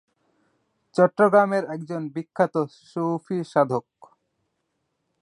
[0.95, 2.55] চট্টগ্রামের একজন বিখ্যাত
[2.83, 3.87] সুফি সাধক।